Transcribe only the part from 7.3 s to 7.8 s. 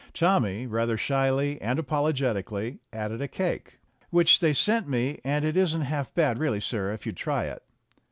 it."